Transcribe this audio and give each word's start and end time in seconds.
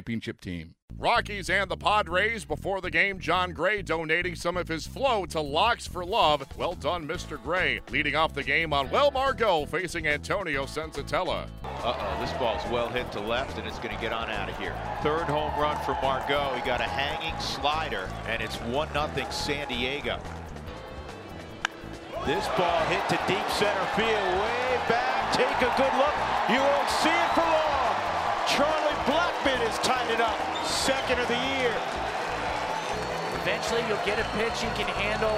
championship 0.00 0.40
team. 0.40 0.74
Rockies 0.96 1.50
and 1.50 1.70
the 1.70 1.76
Padres 1.76 2.46
before 2.46 2.80
the 2.80 2.90
game. 2.90 3.18
Jon 3.18 3.52
Gray 3.52 3.82
donating 3.82 4.34
some 4.34 4.56
of 4.56 4.66
his 4.66 4.86
flow 4.86 5.26
to 5.26 5.40
Locks 5.40 5.86
for 5.86 6.06
Love. 6.06 6.42
Well 6.56 6.74
done, 6.74 7.06
Mr. 7.06 7.42
Gray. 7.42 7.80
Leading 7.90 8.16
off 8.16 8.32
the 8.32 8.42
game 8.42 8.70
Manuel 8.70 9.10
Margot 9.10 9.66
facing 9.66 10.06
Antonio 10.06 10.64
Senzatela. 10.64 11.48
Uh 11.64 11.94
oh, 11.98 12.20
this 12.20 12.32
ball's 12.34 12.62
well 12.70 12.88
hit 12.88 13.12
to 13.12 13.20
left 13.20 13.58
and 13.58 13.66
it's 13.66 13.78
going 13.78 13.94
to 13.94 14.00
get 14.00 14.12
on 14.12 14.30
out 14.30 14.48
of 14.48 14.56
here. 14.58 14.74
Third 15.02 15.24
home 15.24 15.52
run 15.60 15.76
for 15.84 15.92
Margot. 16.02 16.54
He 16.54 16.62
got 16.62 16.80
a 16.80 16.84
hanging 16.84 17.38
slider 17.40 18.08
and 18.26 18.40
it's 18.40 18.56
1 18.56 18.92
0 18.92 19.30
San 19.30 19.68
Diego. 19.68 20.18
This 22.24 22.48
ball 22.56 22.80
hit 22.86 23.06
to 23.10 23.20
deep 23.28 23.48
center 23.50 23.86
field, 23.96 24.08
way 24.08 24.80
back. 24.88 25.32
Take 25.34 25.60
a 25.60 25.72
good 25.76 25.94
look. 25.96 26.16
You 26.48 26.60
won't 26.60 26.88
see 26.88 27.08
it 27.08 27.30
for 27.34 27.44
long. 27.44 27.80
Charlie 28.48 28.89
Blackmon 29.50 29.66
has 29.66 29.78
tied 29.80 30.10
it 30.10 30.20
up. 30.20 30.66
Second 30.66 31.18
of 31.18 31.28
the 31.28 31.34
year. 31.34 31.74
Eventually, 33.42 33.82
you'll 33.88 34.04
get 34.04 34.18
a 34.18 34.24
pitch 34.36 34.62
you 34.62 34.68
can 34.76 34.86
handle. 34.94 35.30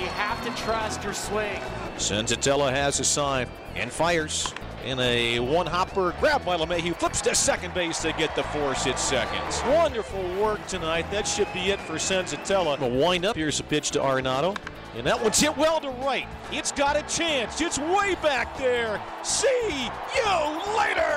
You 0.00 0.08
have 0.12 0.42
to 0.44 0.62
trust 0.62 1.02
your 1.02 1.14
swing. 1.14 1.60
Senzatela 1.96 2.70
has 2.70 3.00
a 3.00 3.04
sign 3.04 3.48
and 3.74 3.90
fires 3.90 4.52
in 4.84 4.98
a 5.00 5.38
one 5.40 5.66
hopper 5.66 6.14
grab 6.20 6.44
by 6.44 6.56
LeMahieu. 6.56 6.94
Flips 6.96 7.22
to 7.22 7.34
second 7.34 7.72
base 7.72 8.00
to 8.00 8.12
get 8.12 8.34
the 8.36 8.42
force 8.44 8.84
hit 8.84 8.98
seconds. 8.98 9.62
Wonderful 9.66 10.22
work 10.40 10.64
tonight. 10.66 11.10
That 11.10 11.26
should 11.26 11.50
be 11.54 11.70
it 11.70 11.80
for 11.80 11.94
Senzatela. 11.94 12.78
A 12.80 12.88
wind 12.88 13.24
up. 13.24 13.36
Here's 13.36 13.60
a 13.60 13.64
pitch 13.64 13.92
to 13.92 14.00
Arenado. 14.00 14.56
And 14.96 15.06
that 15.06 15.22
one's 15.22 15.38
hit 15.38 15.56
well 15.56 15.80
to 15.80 15.90
right. 15.90 16.26
It's 16.50 16.72
got 16.72 16.96
a 16.96 17.02
chance. 17.02 17.60
It's 17.60 17.78
way 17.78 18.14
back 18.22 18.56
there. 18.58 19.00
See 19.22 19.90
you 20.14 20.76
later. 20.76 21.15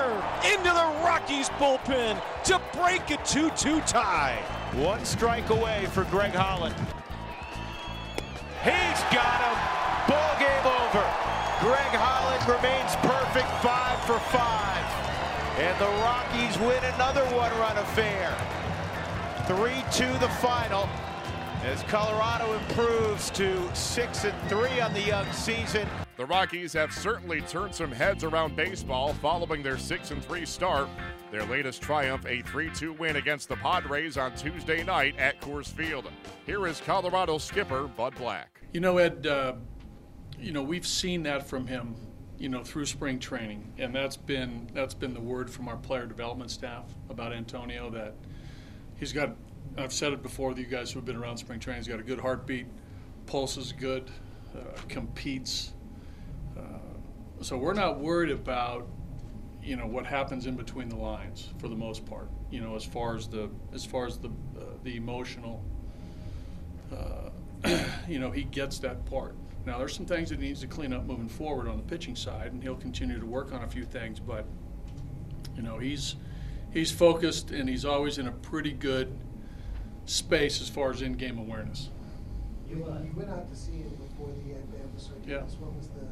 Into 1.39 1.51
bullpen 1.53 2.21
to 2.43 2.59
break 2.77 3.11
a 3.11 3.17
2 3.23 3.49
2 3.51 3.79
tie. 3.81 4.43
One 4.73 5.05
strike 5.05 5.49
away 5.49 5.85
for 5.93 6.03
Greg 6.05 6.33
Holland. 6.33 6.75
He's 8.61 8.99
got 9.07 9.39
him. 9.47 9.55
Ball 10.09 10.35
game 10.35 10.67
over. 10.67 10.99
Greg 11.63 11.95
Holland 11.95 12.43
remains 12.43 12.93
perfect, 13.07 13.47
five 13.63 14.03
for 14.03 14.19
five. 14.35 14.83
And 15.59 15.79
the 15.79 15.87
Rockies 16.03 16.57
win 16.59 16.83
another 16.95 17.23
one-run 17.33 17.77
affair. 17.77 18.35
3-2 19.47 20.19
the 20.19 20.27
final 20.41 20.89
as 21.63 21.83
Colorado 21.83 22.53
improves 22.53 23.29
to 23.31 23.73
6 23.73 24.23
and 24.25 24.49
3 24.49 24.81
on 24.81 24.93
the 24.93 25.01
young 25.01 25.31
season. 25.31 25.87
The 26.17 26.25
Rockies 26.25 26.73
have 26.73 26.91
certainly 26.91 27.39
turned 27.41 27.73
some 27.73 27.93
heads 27.93 28.25
around 28.25 28.57
baseball 28.57 29.13
following 29.13 29.63
their 29.63 29.77
6 29.77 30.11
and 30.11 30.21
3 30.23 30.45
start. 30.45 30.89
Their 31.31 31.45
latest 31.45 31.83
triumph, 31.83 32.25
a 32.25 32.41
3 32.41 32.71
2 32.71 32.93
win 32.93 33.17
against 33.17 33.49
the 33.49 33.55
Padres 33.55 34.17
on 34.17 34.35
Tuesday 34.35 34.83
night 34.83 35.15
at 35.19 35.39
Coors 35.41 35.67
Field. 35.67 36.09
Here 36.47 36.65
is 36.65 36.81
Colorado 36.81 37.37
skipper 37.37 37.87
Bud 37.87 38.15
Black. 38.15 38.61
You 38.73 38.79
know, 38.79 38.97
Ed, 38.97 39.27
uh, 39.27 39.53
you 40.39 40.51
know, 40.51 40.63
we've 40.63 40.87
seen 40.87 41.21
that 41.23 41.47
from 41.47 41.67
him, 41.67 41.95
you 42.39 42.49
know, 42.49 42.63
through 42.63 42.87
spring 42.87 43.19
training, 43.19 43.73
and 43.77 43.93
that's 43.93 44.17
been 44.17 44.71
that's 44.73 44.95
been 44.95 45.13
the 45.13 45.21
word 45.21 45.51
from 45.51 45.67
our 45.67 45.77
player 45.77 46.07
development 46.07 46.49
staff 46.49 46.85
about 47.09 47.31
Antonio 47.31 47.91
that 47.91 48.15
he's 48.95 49.13
got. 49.13 49.35
I've 49.77 49.93
said 49.93 50.13
it 50.13 50.23
before. 50.23 50.51
You 50.53 50.65
guys 50.65 50.91
who've 50.91 51.05
been 51.05 51.15
around 51.15 51.37
spring 51.37 51.59
training, 51.59 51.83
he's 51.83 51.87
got 51.87 51.99
a 51.99 52.03
good 52.03 52.19
heartbeat, 52.19 52.65
pulse 53.27 53.55
is 53.55 53.71
good, 53.71 54.09
uh, 54.57 54.61
competes. 54.87 55.73
Uh, 56.57 56.61
so 57.41 57.55
we're 57.55 57.73
not 57.73 57.99
worried 57.99 58.31
about, 58.31 58.87
you 59.63 59.75
know, 59.75 59.85
what 59.85 60.05
happens 60.05 60.45
in 60.45 60.55
between 60.55 60.89
the 60.89 60.95
lines 60.95 61.49
for 61.59 61.67
the 61.67 61.75
most 61.75 62.05
part. 62.05 62.29
You 62.49 62.61
know, 62.61 62.75
as 62.75 62.83
far 62.85 63.15
as 63.15 63.27
the 63.27 63.49
as 63.73 63.85
far 63.85 64.05
as 64.05 64.17
the 64.17 64.29
uh, 64.29 64.63
the 64.83 64.95
emotional. 64.95 65.63
Uh, 66.91 67.29
you 68.07 68.19
know, 68.19 68.31
he 68.31 68.43
gets 68.43 68.79
that 68.79 69.05
part. 69.05 69.35
Now, 69.65 69.77
there's 69.77 69.93
some 69.93 70.05
things 70.05 70.29
that 70.29 70.39
he 70.39 70.47
needs 70.47 70.61
to 70.61 70.67
clean 70.67 70.93
up 70.93 71.05
moving 71.05 71.27
forward 71.27 71.67
on 71.67 71.77
the 71.77 71.83
pitching 71.83 72.15
side, 72.15 72.53
and 72.53 72.63
he'll 72.63 72.75
continue 72.75 73.19
to 73.19 73.25
work 73.25 73.51
on 73.51 73.63
a 73.63 73.67
few 73.67 73.83
things. 73.83 74.19
But 74.19 74.45
you 75.55 75.61
know, 75.61 75.77
he's 75.77 76.15
he's 76.71 76.91
focused, 76.91 77.51
and 77.51 77.67
he's 77.67 77.85
always 77.85 78.17
in 78.17 78.27
a 78.27 78.31
pretty 78.31 78.71
good 78.71 79.13
space 80.05 80.61
as 80.61 80.69
far 80.69 80.89
as 80.89 81.01
in-game 81.01 81.37
awareness. 81.37 81.89
You, 82.67 82.85
uh, 82.85 83.03
you 83.03 83.11
went 83.15 83.29
out 83.29 83.47
to 83.49 83.55
see 83.55 83.73
him 83.73 83.89
before 83.89 84.29
the 84.29 84.53
at 84.55 84.71
bat 84.71 84.81
with 84.93 85.01
Sardines. 85.01 85.27
Yeah. 85.27 85.41
What 85.59 85.75
was 85.75 85.87
the 85.87 86.05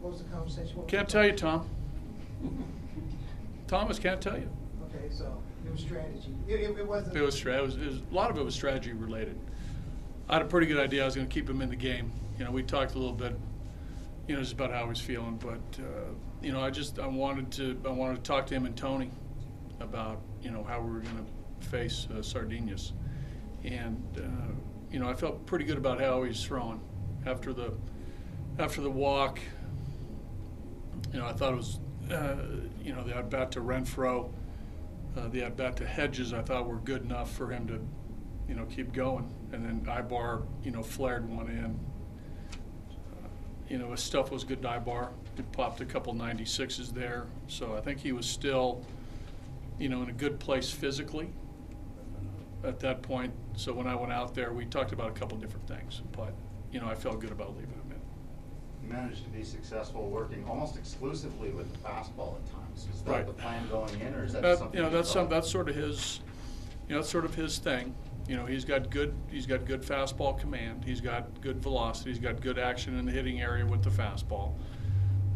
what 0.00 0.12
was 0.12 0.22
the 0.22 0.28
conversation? 0.28 0.76
What 0.76 0.88
Can't 0.88 1.08
tell 1.08 1.26
you. 1.26 1.32
Tom. 1.32 1.68
Thomas 3.70 4.00
can't 4.00 4.20
tell 4.20 4.36
you. 4.36 4.50
Okay, 4.86 5.08
so 5.10 5.40
it 5.64 5.70
was 5.70 5.80
strategy. 5.80 6.34
It, 6.48 6.54
it, 6.54 6.78
it 6.78 6.86
wasn't. 6.86 7.16
It 7.16 7.22
was, 7.22 7.36
stra- 7.36 7.58
it 7.58 7.62
was, 7.62 7.78
was 7.78 7.98
a 7.98 8.14
lot 8.14 8.28
of 8.28 8.36
it 8.36 8.44
was 8.44 8.52
strategy 8.52 8.92
related. 8.92 9.38
I 10.28 10.34
had 10.34 10.42
a 10.42 10.46
pretty 10.46 10.66
good 10.66 10.80
idea 10.80 11.02
I 11.02 11.04
was 11.04 11.14
going 11.14 11.28
to 11.28 11.32
keep 11.32 11.48
him 11.48 11.62
in 11.62 11.68
the 11.68 11.76
game. 11.76 12.10
You 12.36 12.44
know, 12.44 12.50
we 12.50 12.64
talked 12.64 12.96
a 12.96 12.98
little 12.98 13.14
bit, 13.14 13.38
you 14.26 14.34
know, 14.34 14.40
just 14.40 14.54
about 14.54 14.72
how 14.72 14.88
he's 14.88 14.98
feeling, 14.98 15.36
but 15.36 15.60
uh, 15.80 16.10
you 16.42 16.50
know, 16.50 16.60
I 16.60 16.70
just 16.70 16.98
I 16.98 17.06
wanted 17.06 17.52
to 17.52 17.80
I 17.86 17.90
wanted 17.90 18.16
to 18.16 18.22
talk 18.22 18.48
to 18.48 18.54
him 18.54 18.66
and 18.66 18.76
Tony 18.76 19.12
about 19.78 20.20
you 20.42 20.50
know 20.50 20.64
how 20.64 20.80
we 20.80 20.90
were 20.90 21.00
going 21.00 21.24
to 21.60 21.68
face 21.68 22.08
uh, 22.10 22.22
and 23.62 24.02
uh, 24.18 24.52
you 24.90 24.98
know 24.98 25.08
I 25.08 25.14
felt 25.14 25.46
pretty 25.46 25.64
good 25.64 25.78
about 25.78 26.00
how 26.00 26.24
he's 26.24 26.42
throwing 26.42 26.80
after 27.24 27.52
the 27.52 27.72
after 28.58 28.80
the 28.80 28.90
walk. 28.90 29.38
You 31.12 31.20
know, 31.20 31.26
I 31.26 31.32
thought 31.32 31.52
it 31.52 31.56
was 31.56 31.78
uh, 32.12 32.36
you 32.82 32.94
know 32.94 33.02
the 33.02 33.16
at 33.16 33.30
bat 33.30 33.52
to 33.52 33.60
Renfroe, 33.60 34.30
uh, 35.16 35.28
the 35.28 35.42
at 35.42 35.56
bat 35.56 35.76
to 35.76 35.86
Hedges. 35.86 36.32
I 36.32 36.42
thought 36.42 36.66
were 36.66 36.76
good 36.76 37.02
enough 37.02 37.32
for 37.32 37.50
him 37.50 37.66
to 37.68 37.80
you 38.48 38.54
know 38.54 38.66
keep 38.66 38.92
going, 38.92 39.32
and 39.52 39.64
then 39.64 39.80
Aybar 39.86 40.44
you 40.62 40.70
know 40.70 40.82
flared 40.82 41.28
one 41.28 41.48
in. 41.48 41.78
Uh, 42.52 43.28
you 43.68 43.78
know, 43.78 43.90
his 43.92 44.00
stuff 44.00 44.30
was 44.30 44.44
good 44.44 44.62
to 44.62 44.68
Aybar. 44.68 45.10
He 45.36 45.42
popped 45.52 45.80
a 45.80 45.86
couple 45.86 46.12
96s 46.14 46.92
there, 46.92 47.26
so 47.46 47.74
I 47.76 47.80
think 47.80 48.00
he 48.00 48.12
was 48.12 48.26
still 48.26 48.84
you 49.80 49.88
know, 49.88 50.02
in 50.02 50.10
a 50.10 50.12
good 50.12 50.38
place 50.38 50.70
physically 50.70 51.30
at 52.62 52.78
that 52.80 53.02
point. 53.02 53.32
So 53.56 53.72
when 53.72 53.86
I 53.86 53.94
went 53.96 54.12
out 54.12 54.34
there, 54.34 54.52
we 54.52 54.66
talked 54.66 54.92
about 54.92 55.08
a 55.08 55.12
couple 55.12 55.38
different 55.38 55.66
things, 55.66 56.02
but 56.12 56.34
you 56.70 56.78
know, 56.78 56.86
I 56.86 56.94
felt 56.94 57.18
good 57.18 57.32
about 57.32 57.56
leaving 57.56 57.72
him 57.72 57.89
managed 58.90 59.24
to 59.24 59.30
be 59.30 59.44
successful 59.44 60.08
working 60.08 60.44
almost 60.48 60.76
exclusively 60.76 61.50
with 61.50 61.70
the 61.72 61.78
fastball 61.78 62.34
at 62.36 62.52
times. 62.52 62.88
Is 62.92 63.02
that 63.02 63.10
Right. 63.10 63.26
the 63.26 63.32
plan 63.32 63.68
going 63.68 63.98
in, 64.00 64.14
or 64.14 64.24
is 64.24 64.32
that 64.32 64.42
That, 64.42 64.58
something? 64.58 64.76
you 64.76 64.82
know, 64.84 64.90
that's 64.90 65.10
some, 65.10 65.28
that's 65.28 65.48
sort 65.50 65.68
of 65.68 65.76
his, 65.76 66.20
you 66.88 66.94
know, 66.94 67.00
that's 67.00 67.10
sort 67.10 67.24
of 67.24 67.34
his 67.34 67.58
thing. 67.58 67.94
You 68.28 68.36
know, 68.36 68.46
he's 68.46 68.64
got 68.64 68.90
good, 68.90 69.14
he's 69.30 69.46
got 69.46 69.64
good 69.64 69.82
fastball 69.82 70.38
command. 70.38 70.84
He's 70.84 71.00
got 71.00 71.40
good 71.40 71.62
velocity. 71.62 72.10
He's 72.10 72.18
got 72.20 72.40
good 72.40 72.58
action 72.58 72.96
in 72.98 73.04
the 73.06 73.12
hitting 73.12 73.40
area 73.40 73.64
with 73.66 73.82
the 73.82 73.90
fastball. 73.90 74.52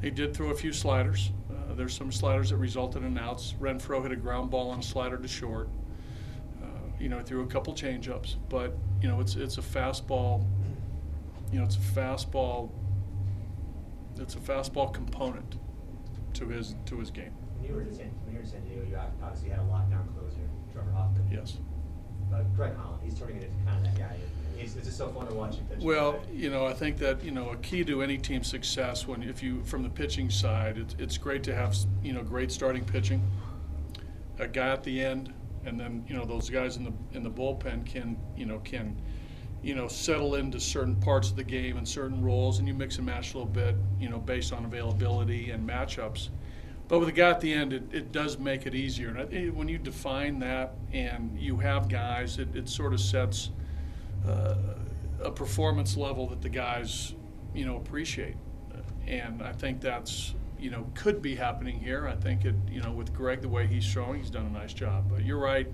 He 0.02 0.10
did 0.10 0.34
throw 0.34 0.50
a 0.50 0.54
few 0.54 0.72
sliders. 0.72 1.32
Uh, 1.50 1.74
there's 1.74 1.94
some 1.96 2.12
sliders 2.12 2.50
that 2.50 2.56
resulted 2.56 3.02
in 3.02 3.16
outs. 3.18 3.54
Renfroe 3.60 4.02
hit 4.02 4.12
a 4.12 4.16
ground 4.16 4.50
ball 4.50 4.70
on 4.70 4.80
a 4.80 4.82
slider 4.82 5.16
to 5.16 5.26
short. 5.28 5.68
Uh, 6.62 6.66
you 7.00 7.08
know, 7.08 7.20
threw 7.22 7.42
a 7.42 7.46
couple 7.46 7.72
changeups, 7.74 8.36
but 8.48 8.76
you 9.00 9.08
know, 9.08 9.20
it's 9.20 9.34
it's 9.36 9.58
a 9.58 9.62
fastball. 9.62 10.44
You 11.52 11.60
know, 11.60 11.64
it's 11.64 11.76
a 11.76 11.80
fastball. 11.80 12.70
It's 14.18 14.34
a 14.34 14.38
fastball 14.38 14.92
component 14.92 15.56
to 16.34 16.48
his 16.48 16.74
to 16.86 16.98
his 16.98 17.10
game. 17.10 17.32
When 17.58 17.68
you 17.68 17.74
were 17.74 17.82
in 17.82 17.94
San, 17.94 18.10
when 18.24 18.34
you 18.34 18.38
were 18.38 18.44
in 18.44 18.50
San 18.50 18.62
Diego, 18.62 18.84
you 18.88 18.96
obviously 19.22 19.50
had 19.50 19.60
a 19.60 19.62
lockdown 19.62 20.12
closer, 20.16 20.40
Trevor 20.72 20.92
Hoffman. 20.92 21.28
Yes. 21.30 21.58
But 22.30 22.54
Greg 22.56 22.74
Holland, 22.76 23.00
he's 23.04 23.18
turning 23.18 23.36
into 23.36 23.48
kind 23.64 23.78
of 23.78 23.84
that 23.84 23.98
guy. 23.98 24.16
It's, 24.58 24.74
just 24.74 24.96
so 24.96 25.08
fun 25.08 25.26
to 25.26 25.34
watch 25.34 25.56
him 25.56 25.66
pitch. 25.66 25.80
Well, 25.82 26.20
you 26.32 26.48
know, 26.48 26.64
I 26.66 26.72
think 26.72 26.96
that 26.98 27.22
you 27.24 27.32
know 27.32 27.50
a 27.50 27.56
key 27.56 27.84
to 27.84 28.02
any 28.02 28.18
team's 28.18 28.48
success 28.48 29.06
when 29.06 29.22
if 29.22 29.42
you 29.42 29.62
from 29.64 29.82
the 29.82 29.88
pitching 29.88 30.30
side, 30.30 30.78
it's, 30.78 30.94
it's 30.98 31.18
great 31.18 31.42
to 31.44 31.54
have 31.54 31.76
you 32.02 32.12
know 32.12 32.22
great 32.22 32.52
starting 32.52 32.84
pitching, 32.84 33.22
a 34.38 34.46
guy 34.46 34.68
at 34.68 34.84
the 34.84 35.02
end, 35.02 35.32
and 35.64 35.78
then 35.78 36.04
you 36.08 36.14
know 36.14 36.24
those 36.24 36.50
guys 36.50 36.76
in 36.76 36.84
the 36.84 36.92
in 37.12 37.22
the 37.22 37.30
bullpen 37.30 37.84
can 37.84 38.16
you 38.36 38.46
know 38.46 38.58
can 38.60 38.96
you 39.64 39.74
know 39.74 39.88
settle 39.88 40.34
into 40.34 40.60
certain 40.60 40.94
parts 40.96 41.30
of 41.30 41.36
the 41.36 41.44
game 41.44 41.78
and 41.78 41.88
certain 41.88 42.22
roles, 42.22 42.58
and 42.58 42.68
you 42.68 42.74
mix 42.74 42.98
and 42.98 43.06
match 43.06 43.34
a 43.34 43.38
little 43.38 43.52
bit, 43.52 43.74
you 43.98 44.08
know, 44.08 44.18
based 44.18 44.52
on 44.52 44.64
availability 44.64 45.50
and 45.50 45.66
matchups. 45.66 46.28
But 46.86 46.98
with 46.98 47.08
a 47.08 47.12
guy 47.12 47.30
at 47.30 47.40
the 47.40 47.52
end, 47.52 47.72
it, 47.72 47.82
it 47.92 48.12
does 48.12 48.38
make 48.38 48.66
it 48.66 48.74
easier. 48.74 49.08
And 49.08 49.18
I, 49.18 49.46
when 49.46 49.68
you 49.68 49.78
define 49.78 50.38
that 50.40 50.74
and 50.92 51.36
you 51.38 51.56
have 51.56 51.88
guys, 51.88 52.38
it, 52.38 52.54
it 52.54 52.68
sort 52.68 52.92
of 52.92 53.00
sets 53.00 53.50
uh, 54.28 54.56
a 55.22 55.30
performance 55.30 55.96
level 55.96 56.26
that 56.26 56.42
the 56.42 56.50
guys, 56.50 57.14
you 57.54 57.64
know, 57.64 57.76
appreciate. 57.76 58.36
And 59.06 59.42
I 59.42 59.52
think 59.52 59.80
that's, 59.80 60.34
you 60.58 60.70
know, 60.70 60.86
could 60.94 61.22
be 61.22 61.34
happening 61.34 61.80
here. 61.80 62.06
I 62.06 62.16
think 62.16 62.44
it, 62.44 62.54
you 62.70 62.82
know, 62.82 62.92
with 62.92 63.14
Greg, 63.14 63.40
the 63.40 63.48
way 63.48 63.66
he's 63.66 63.84
showing, 63.84 64.20
he's 64.20 64.30
done 64.30 64.46
a 64.46 64.50
nice 64.50 64.74
job. 64.74 65.10
But 65.10 65.24
you're 65.24 65.38
right. 65.38 65.66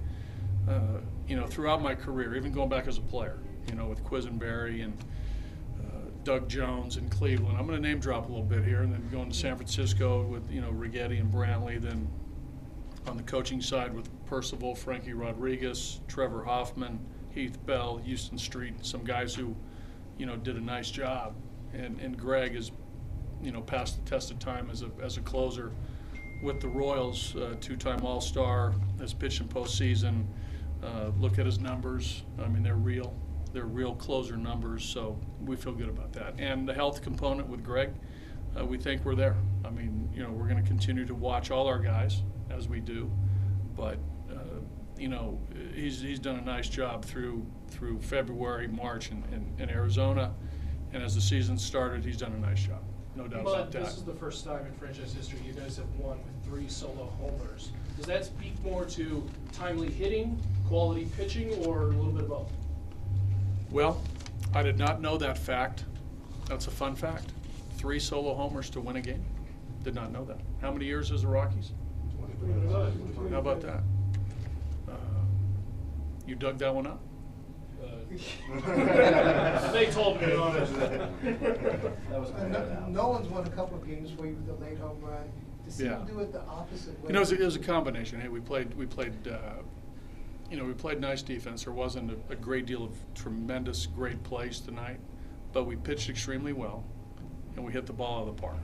Uh, 0.69 1.01
you 1.27 1.35
know, 1.35 1.47
throughout 1.47 1.83
my 1.83 1.95
career, 1.95 2.37
even 2.37 2.53
going 2.53 2.69
back 2.69 2.87
as 2.87 2.99
a 2.99 3.03
player, 3.03 3.39
you 3.69 3.75
know, 3.75 3.87
with 3.87 4.05
Quisenberry 4.05 4.85
and 4.85 4.97
uh, 5.81 6.11
Doug 6.25 6.49
Jones 6.49 6.97
in 6.97 7.09
Cleveland. 7.09 7.57
I'm 7.59 7.67
going 7.67 7.81
to 7.81 7.89
name 7.89 8.01
drop 8.01 8.27
a 8.27 8.29
little 8.29 8.45
bit 8.45 8.65
here, 8.65 8.83
and 8.83 8.93
then 8.93 9.09
going 9.11 9.31
to 9.31 9.37
San 9.37 9.57
Francisco 9.57 10.23
with 10.23 10.51
you 10.51 10.61
know 10.61 10.71
Righetti 10.71 11.21
and 11.21 11.33
Brantley. 11.33 11.81
Then 11.81 12.09
on 13.07 13.17
the 13.17 13.23
coaching 13.23 13.61
side 13.61 13.95
with 13.95 14.09
Percival, 14.27 14.75
Frankie 14.75 15.15
Rodriguez, 15.15 16.01
Trevor 16.07 16.45
Hoffman, 16.45 17.01
Heath 17.31 17.59
Bell, 17.67 17.99
Houston 17.99 18.39
Street, 18.39 18.75
some 18.83 19.05
guys 19.05 19.35
who, 19.35 19.55
you 20.19 20.27
know, 20.27 20.37
did 20.37 20.56
a 20.56 20.61
nice 20.61 20.91
job. 20.91 21.35
And 21.73 22.01
and 22.01 22.17
Greg 22.17 22.55
has, 22.55 22.73
you 23.43 23.53
know, 23.53 23.61
passed 23.61 24.05
the 24.05 24.11
test 24.11 24.31
of 24.31 24.39
time 24.39 24.69
as 24.71 24.83
a 24.83 24.91
as 25.03 25.17
a 25.17 25.21
closer 25.21 25.73
with 26.43 26.61
the 26.61 26.69
Royals, 26.69 27.37
uh, 27.37 27.55
two-time 27.61 28.03
All-Star, 28.03 28.73
has 28.99 29.13
pitched 29.13 29.43
in 29.43 29.49
postseason. 29.49 30.25
Uh, 30.83 31.11
look 31.19 31.39
at 31.39 31.45
his 31.45 31.61
numbers. 31.61 32.23
I 32.43 32.49
mean, 32.49 32.63
they're 32.63 32.77
real. 32.77 33.15
They're 33.52 33.64
real 33.64 33.94
closer 33.94 34.37
numbers, 34.37 34.85
so 34.85 35.19
we 35.44 35.56
feel 35.56 35.73
good 35.73 35.88
about 35.88 36.12
that. 36.12 36.35
And 36.38 36.69
the 36.69 36.75
health 36.75 37.02
component 37.02 37.49
with 37.49 37.64
Greg, 37.64 37.91
uh, 38.58 38.64
we 38.64 38.79
think 38.79 39.05
we're 39.05 39.14
there. 39.14 39.37
I 39.64 39.70
mean, 39.70 40.08
you 40.14 40.23
know, 40.23 40.31
we're 40.31 40.49
going 40.49 40.62
to 40.62 40.69
continue 40.69 41.05
to 41.06 41.14
watch 41.14 41.50
all 41.50 41.67
our 41.67 41.79
guys 41.79 42.23
as 42.50 42.69
we 42.69 42.81
do, 42.81 43.11
but 43.76 43.99
uh, 44.31 44.61
you 44.97 45.08
know, 45.08 45.41
he's 45.75 46.00
he's 46.00 46.19
done 46.19 46.37
a 46.37 46.43
nice 46.43 46.69
job 46.69 47.05
through 47.05 47.44
through 47.69 48.00
February, 48.00 48.69
March, 48.69 49.11
in, 49.11 49.23
in, 49.32 49.62
in 49.62 49.70
Arizona, 49.70 50.32
and 50.93 51.03
as 51.03 51.14
the 51.14 51.20
season 51.20 51.58
started, 51.58 52.05
he's 52.05 52.17
done 52.17 52.32
a 52.32 52.38
nice 52.38 52.64
job. 52.64 52.82
No 53.17 53.26
doubt 53.26 53.44
but 53.44 53.50
about 53.50 53.73
that. 53.73 53.85
this 53.85 53.96
is 53.96 54.05
the 54.05 54.14
first 54.14 54.44
time 54.44 54.64
in 54.67 54.73
franchise 54.75 55.12
history 55.12 55.41
you 55.44 55.53
guys 55.53 55.76
have 55.76 55.93
won 55.96 56.19
with 56.19 56.44
three 56.44 56.69
solo 56.69 57.12
homers. 57.20 57.73
Does 57.96 58.06
that 58.06 58.25
speak 58.25 58.62
more 58.62 58.85
to 58.85 59.29
timely 59.53 59.91
hitting, 59.91 60.41
quality 60.69 61.06
pitching, 61.17 61.53
or 61.67 61.82
a 61.82 61.87
little 61.87 62.12
bit 62.12 62.23
of 62.23 62.29
both? 62.29 62.53
Well, 63.70 64.00
I 64.55 64.62
did 64.62 64.78
not 64.78 65.00
know 65.00 65.17
that 65.19 65.38
fact. 65.38 65.84
That's 66.49 66.67
a 66.67 66.70
fun 66.70 66.94
fact. 66.96 67.32
Three 67.76 68.00
solo 68.00 68.34
homers 68.34 68.69
to 68.70 68.81
win 68.81 68.96
a 68.96 69.00
game. 69.00 69.25
Did 69.84 69.94
not 69.94 70.12
know 70.12 70.25
that. 70.25 70.38
How 70.61 70.70
many 70.72 70.84
years 70.87 71.11
as 71.12 71.22
the 71.22 71.28
Rockies? 71.28 71.72
How 73.31 73.38
about 73.38 73.61
that? 73.62 73.82
Uh, 74.88 74.93
you 76.26 76.34
dug 76.34 76.58
that 76.58 76.75
one 76.75 76.87
up? 76.87 77.00
They 79.72 79.87
told 79.87 80.20
me 80.20 80.32
on 80.34 80.56
it. 80.56 80.69
Uh, 80.69 81.08
No 82.49 82.87
no 82.88 83.08
one's 83.08 83.28
won 83.28 83.46
a 83.46 83.50
couple 83.50 83.78
of 83.78 83.87
games 83.87 84.11
for 84.11 84.26
you 84.26 84.32
with 84.34 84.46
the 84.46 84.64
late 84.64 84.78
home 84.78 85.00
run. 85.00 85.31
To 85.64 85.70
see 85.70 85.84
Yeah. 85.84 85.99
him 86.00 86.06
do 86.06 86.19
it 86.19 86.32
the 86.32 86.43
opposite 86.43 87.00
way. 87.02 87.06
You 87.08 87.12
know, 87.12 87.20
it 87.20 87.22
was, 87.22 87.32
a, 87.32 87.40
it 87.40 87.44
was 87.44 87.56
a 87.56 87.61
combination. 87.61 88.20
Hey, 88.20 88.28
we 88.28 88.40
played, 88.40 88.75
we 88.75 88.84
played, 88.87 89.14
uh, 89.28 89.62
you 90.50 90.56
know, 90.56 90.64
we 90.64 90.73
played 90.73 91.00
nice 91.00 91.23
defense. 91.23 91.64
There 91.64 91.73
wasn't 91.73 92.11
a, 92.11 92.32
a 92.32 92.37
great 92.37 92.67
deal 92.67 92.82
of 92.82 92.97
tremendous, 93.14 93.87
great 93.87 94.23
plays 94.25 94.58
tonight, 94.61 94.99
but 95.52 95.64
we 95.64 95.76
pitched 95.76 96.11
extremely 96.11 96.52
well, 96.52 96.85
and 97.55 97.64
we 97.64 97.73
hit 97.73 97.87
the 97.87 97.93
ball 97.93 98.23
out 98.23 98.29
of 98.29 98.37
the 98.37 98.43
park. 98.43 98.56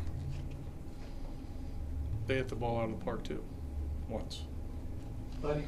They 2.26 2.34
hit 2.34 2.48
the 2.48 2.56
ball 2.56 2.78
out 2.78 2.90
of 2.90 2.98
the 2.98 3.04
park 3.04 3.22
too, 3.22 3.42
once. 4.08 4.42
Buddy, 5.40 5.64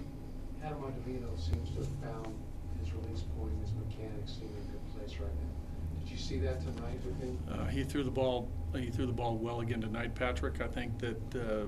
Adam 0.64 0.78
Ottavino 0.78 1.38
seems 1.38 1.70
to 1.70 1.76
have 1.76 1.88
found 2.02 2.34
his 2.80 2.92
release 2.92 3.22
point, 3.38 3.52
his 3.60 3.72
mechanics 3.74 4.32
seem 4.32 4.48
in 4.48 4.68
a 4.68 4.72
good 4.72 4.98
place 4.98 5.20
right 5.20 5.30
now. 5.30 6.00
Did 6.00 6.10
you 6.10 6.16
see 6.16 6.38
that 6.40 6.60
tonight 6.60 6.98
with 7.04 7.20
him? 7.20 7.38
Uh, 7.48 7.66
he 7.66 7.84
threw 7.84 8.02
the 8.02 8.10
ball. 8.10 8.50
He 8.74 8.90
threw 8.90 9.06
the 9.06 9.12
ball 9.12 9.36
well 9.36 9.60
again 9.60 9.80
tonight, 9.80 10.14
Patrick. 10.16 10.60
I 10.60 10.66
think 10.66 10.98
that 10.98 11.34
uh, 11.36 11.66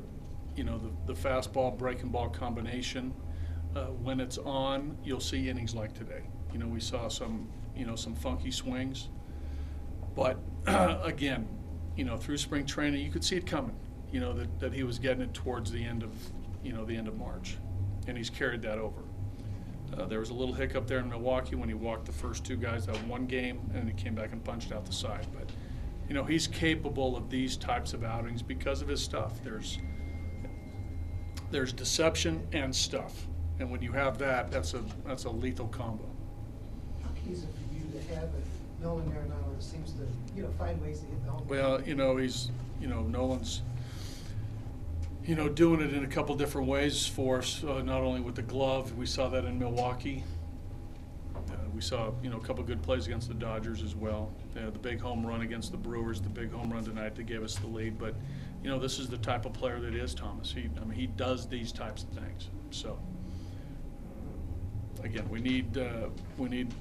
you 0.56 0.64
know 0.64 0.78
the, 0.78 1.12
the 1.12 1.18
fastball 1.28 1.76
breaking 1.78 2.08
ball 2.08 2.30
combination. 2.30 3.14
Uh, 3.74 3.84
when 3.86 4.18
it's 4.18 4.38
on, 4.38 4.96
you'll 5.04 5.20
see 5.20 5.48
innings 5.48 5.74
like 5.74 5.92
today. 5.94 6.22
You 6.52 6.58
know, 6.58 6.66
we 6.66 6.80
saw 6.80 7.08
some 7.08 7.48
you 7.76 7.86
know 7.86 7.96
some 7.96 8.14
funky 8.14 8.50
swings, 8.50 9.08
but 10.14 10.38
again, 10.66 11.48
you 11.96 12.04
know 12.04 12.16
through 12.16 12.38
spring 12.38 12.66
training, 12.66 13.04
you 13.04 13.10
could 13.10 13.24
see 13.24 13.36
it 13.36 13.46
coming. 13.46 13.76
You 14.10 14.20
know 14.20 14.32
that, 14.32 14.58
that 14.60 14.72
he 14.72 14.82
was 14.82 14.98
getting 14.98 15.22
it 15.22 15.34
towards 15.34 15.70
the 15.70 15.84
end 15.84 16.02
of 16.02 16.12
you 16.64 16.72
know 16.72 16.84
the 16.84 16.96
end 16.96 17.08
of 17.08 17.16
March, 17.16 17.56
and 18.06 18.16
he's 18.16 18.30
carried 18.30 18.62
that 18.62 18.78
over. 18.78 19.02
Uh, 19.96 20.06
there 20.06 20.20
was 20.20 20.30
a 20.30 20.34
little 20.34 20.54
hiccup 20.54 20.86
there 20.86 20.98
in 20.98 21.08
Milwaukee 21.08 21.56
when 21.56 21.68
he 21.68 21.74
walked 21.74 22.06
the 22.06 22.12
first 22.12 22.44
two 22.44 22.56
guys 22.56 22.88
out 22.88 23.02
one 23.04 23.26
game, 23.26 23.60
and 23.74 23.88
he 23.88 23.94
came 23.94 24.14
back 24.14 24.32
and 24.32 24.42
punched 24.44 24.72
out 24.72 24.84
the 24.84 24.92
side. 24.92 25.26
But 25.32 25.50
you 26.08 26.14
know 26.14 26.24
he's 26.24 26.46
capable 26.46 27.16
of 27.16 27.30
these 27.30 27.56
types 27.56 27.92
of 27.92 28.02
outings 28.02 28.42
because 28.42 28.82
of 28.82 28.88
his 28.88 29.02
stuff. 29.02 29.42
There's 29.44 29.78
there's 31.50 31.72
deception 31.72 32.46
and 32.52 32.74
stuff, 32.74 33.26
and 33.60 33.70
when 33.70 33.82
you 33.82 33.92
have 33.92 34.18
that, 34.18 34.50
that's 34.50 34.74
a 34.74 34.82
that's 35.06 35.24
a 35.24 35.30
lethal 35.30 35.68
combo. 35.68 36.04
How 37.02 37.10
easy 37.30 37.46
for 37.46 37.74
you 37.74 38.00
to 38.00 38.14
have 38.14 38.24
it, 38.24 38.44
Nolan 38.82 39.06
Arenado 39.10 39.54
that 39.54 39.62
seems 39.62 39.92
to, 39.92 40.06
you 40.34 40.42
know, 40.42 40.50
find 40.58 40.80
ways 40.80 41.00
to 41.00 41.06
hit 41.06 41.24
the 41.24 41.30
home. 41.30 41.46
run. 41.46 41.48
Well, 41.48 41.82
you 41.82 41.94
know 41.94 42.16
he's 42.16 42.50
you 42.80 42.88
know 42.88 43.02
Nolan's 43.02 43.62
you 45.24 45.34
know 45.34 45.48
doing 45.48 45.80
it 45.82 45.92
in 45.92 46.04
a 46.04 46.08
couple 46.08 46.34
different 46.34 46.66
ways 46.68 47.06
for 47.06 47.38
us. 47.38 47.62
Uh, 47.62 47.82
not 47.82 48.00
only 48.00 48.20
with 48.20 48.34
the 48.34 48.42
glove, 48.42 48.96
we 48.96 49.06
saw 49.06 49.28
that 49.28 49.44
in 49.44 49.58
Milwaukee. 49.58 50.24
Uh, 51.36 51.40
we 51.74 51.82
saw 51.82 52.12
you 52.22 52.30
know 52.30 52.38
a 52.38 52.40
couple 52.40 52.64
good 52.64 52.82
plays 52.82 53.06
against 53.06 53.28
the 53.28 53.34
Dodgers 53.34 53.82
as 53.82 53.94
well. 53.94 54.32
Uh, 54.56 54.70
the 54.70 54.78
big 54.78 55.00
home 55.00 55.26
run 55.26 55.42
against 55.42 55.70
the 55.70 55.78
Brewers, 55.78 56.22
the 56.22 56.30
big 56.30 56.50
home 56.50 56.72
run 56.72 56.82
tonight 56.82 57.14
that 57.16 57.24
gave 57.24 57.42
us 57.42 57.56
the 57.56 57.66
lead. 57.66 57.98
But 57.98 58.14
you 58.64 58.70
know 58.70 58.78
this 58.78 58.98
is 58.98 59.08
the 59.08 59.18
type 59.18 59.44
of 59.44 59.52
player 59.52 59.78
that 59.80 59.94
is 59.94 60.14
Thomas. 60.14 60.50
He 60.50 60.70
I 60.80 60.84
mean 60.84 60.98
he 60.98 61.08
does 61.08 61.46
these 61.46 61.72
types 61.72 62.04
of 62.04 62.08
things. 62.10 62.48
So 62.70 62.98
again, 65.02 65.28
we 65.28 65.40
need 65.40 65.76
uh, 65.78 66.08
we 66.38 66.48
need 66.48 66.72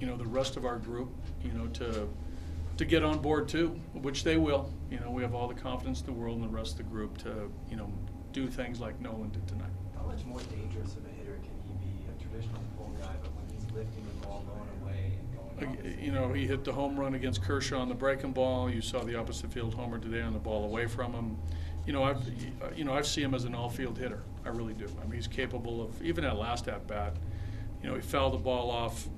you 0.00 0.06
know 0.06 0.16
the 0.16 0.26
rest 0.26 0.56
of 0.56 0.64
our 0.64 0.78
group 0.78 1.10
you 1.42 1.52
know 1.52 1.66
to 1.68 2.08
to 2.76 2.84
get 2.84 3.04
on 3.04 3.20
board 3.20 3.48
too, 3.48 3.68
which 3.92 4.24
they 4.24 4.36
will. 4.36 4.72
You 4.90 5.00
know 5.00 5.10
we 5.10 5.22
have 5.22 5.34
all 5.34 5.48
the 5.48 5.54
confidence 5.54 6.00
in 6.00 6.06
the 6.06 6.12
world 6.12 6.36
in 6.36 6.42
the 6.42 6.48
rest 6.48 6.72
of 6.72 6.78
the 6.78 6.82
group 6.84 7.18
to 7.18 7.50
you 7.70 7.76
know 7.76 7.90
do 8.32 8.48
things 8.48 8.80
like 8.80 9.00
Nolan 9.00 9.30
did 9.30 9.46
tonight. 9.46 9.70
How 9.96 10.04
much 10.04 10.24
more 10.24 10.40
dangerous 10.40 10.96
of 10.96 11.04
a 11.06 11.08
hitter 11.08 11.36
can 11.36 11.54
he 11.68 11.86
be? 11.86 12.04
A 12.10 12.22
traditional 12.22 12.60
pull 12.76 12.92
guy, 13.00 13.14
but 13.22 13.30
when 13.34 13.46
he's 13.54 13.70
lifting 13.72 14.04
the 14.20 14.26
ball, 14.26 14.44
going 14.46 14.82
away 14.82 15.12
and 15.58 15.74
going. 15.74 16.04
You 16.04 16.10
know, 16.10 16.32
he 16.32 16.46
hit 16.46 16.64
the 16.64 16.72
home 16.72 16.98
run 16.98 17.14
against 17.14 17.42
Kershaw 17.42 17.80
on 17.80 17.88
the 17.88 17.94
breaking 17.94 18.32
ball. 18.32 18.68
You 18.68 18.80
saw 18.80 19.04
the 19.04 19.14
opposite 19.14 19.52
field 19.52 19.74
homer 19.74 19.98
today 19.98 20.20
on 20.20 20.32
the 20.32 20.38
ball 20.40 20.64
away 20.64 20.86
from 20.86 21.12
him. 21.12 21.38
You 21.86 21.92
know, 21.92 22.02
I've 22.02 22.22
you 22.76 22.84
know 22.84 22.94
I've 22.94 23.06
seen 23.06 23.24
him 23.24 23.34
as 23.34 23.44
an 23.44 23.54
all-field 23.54 23.98
hitter. 23.98 24.22
I 24.44 24.48
really 24.48 24.74
do. 24.74 24.86
I 25.00 25.04
mean, 25.04 25.12
he's 25.12 25.26
capable 25.26 25.82
of 25.82 26.02
even 26.02 26.24
at 26.24 26.36
last 26.36 26.68
at 26.68 26.86
bat. 26.86 27.16
You 27.82 27.88
know, 27.90 27.94
he 27.94 28.00
fouled 28.00 28.34
the 28.34 28.38
ball 28.38 28.70
off. 28.70 29.08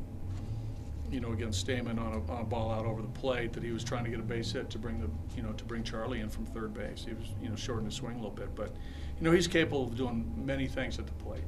You 1.08 1.20
know, 1.20 1.32
against 1.32 1.64
Stammen 1.64 2.00
on 2.00 2.14
a, 2.14 2.32
on 2.32 2.40
a 2.40 2.44
ball 2.44 2.72
out 2.72 2.84
over 2.84 3.00
the 3.00 3.06
plate 3.06 3.52
that 3.52 3.62
he 3.62 3.70
was 3.70 3.84
trying 3.84 4.02
to 4.02 4.10
get 4.10 4.18
a 4.18 4.24
base 4.24 4.50
hit 4.50 4.68
to 4.70 4.78
bring 4.78 5.00
the 5.00 5.08
you 5.36 5.42
know 5.44 5.52
to 5.52 5.64
bring 5.64 5.84
Charlie 5.84 6.20
in 6.20 6.28
from 6.28 6.46
third 6.46 6.74
base. 6.74 7.04
He 7.06 7.14
was 7.14 7.28
you 7.40 7.48
know 7.48 7.54
shortening 7.54 7.86
his 7.86 7.94
swing 7.94 8.14
a 8.14 8.16
little 8.16 8.32
bit, 8.32 8.56
but 8.56 8.74
you 9.16 9.22
know 9.22 9.30
he's 9.30 9.46
capable 9.46 9.84
of 9.84 9.96
doing 9.96 10.32
many 10.36 10.66
things 10.66 10.98
at 10.98 11.06
the 11.06 11.12
plate. 11.12 11.44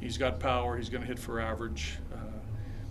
He's 0.00 0.18
got 0.18 0.40
power. 0.40 0.76
He's 0.76 0.88
going 0.88 1.02
to 1.02 1.06
hit 1.06 1.18
for 1.18 1.40
average. 1.40 1.98
Uh, 2.12 2.16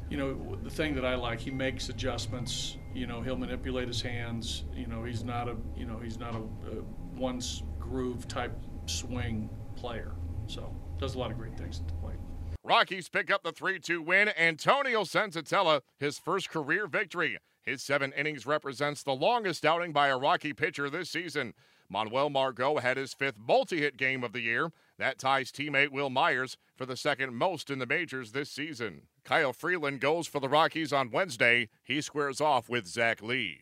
you 0.10 0.18
know, 0.18 0.58
the 0.64 0.70
thing 0.70 0.96
that 0.96 1.06
I 1.06 1.16
like, 1.16 1.40
he 1.40 1.52
makes 1.52 1.90
adjustments. 1.90 2.78
You 2.94 3.08
know, 3.08 3.22
he'll 3.22 3.38
manipulate 3.38 3.88
his 3.88 4.02
hands. 4.02 4.64
You 4.74 4.88
know, 4.88 5.04
he's 5.04 5.24
not 5.24 5.50
a, 5.50 5.56
you 5.76 5.86
know, 5.86 5.98
he's 5.98 6.20
not 6.20 6.36
a, 6.36 6.40
a 6.40 6.84
one 7.16 7.42
groove 7.80 8.28
type 8.28 8.56
swing 8.86 9.50
player. 9.76 10.12
So 10.48 10.74
does 10.98 11.16
a 11.16 11.20
lot 11.20 11.32
of 11.32 11.38
great 11.38 11.58
things 11.58 11.80
at 11.80 11.88
the 11.88 11.94
plate. 11.96 12.18
Rockies 12.64 13.10
pick 13.10 13.30
up 13.30 13.44
the 13.44 13.52
3 13.52 13.80
2 13.80 14.02
win. 14.02 14.30
Antonio 14.38 15.04
Senzatela, 15.04 15.82
his 16.00 16.18
first 16.18 16.50
career 16.50 16.88
victory. 16.88 17.38
His 17.62 17.82
seven 17.82 18.14
innings 18.14 18.46
represents 18.46 19.02
the 19.02 19.16
longest 19.16 19.66
outing 19.66 19.92
by 19.92 20.08
a 20.08 20.18
Rocky 20.18 20.54
pitcher 20.54 20.90
this 20.90 21.10
season. 21.10 21.54
Manuel 21.90 22.30
Margot 22.30 22.78
had 22.78 22.98
his 22.98 23.14
fifth 23.14 23.38
multi 23.38 23.80
hit 23.80 23.98
game 23.98 24.24
of 24.24 24.34
the 24.34 24.42
year. 24.42 24.72
That 24.98 25.20
ties 25.20 25.52
teammate 25.52 25.92
Wil 25.92 26.10
Myers 26.10 26.58
for 26.76 26.86
the 26.86 26.98
second 26.98 27.36
most 27.36 27.70
in 27.70 27.80
the 27.80 27.86
majors 27.86 28.32
this 28.32 28.50
season. 28.50 29.04
Kyle 29.24 29.54
Freeland 29.54 30.00
goes 30.00 30.28
for 30.28 30.40
the 30.40 30.50
Rockies 30.50 30.94
on 30.94 31.12
Wednesday. 31.12 31.70
He 31.84 32.02
squares 32.02 32.42
off 32.42 32.70
with 32.70 32.88
Zach 32.88 33.22
Lee. 33.22 33.62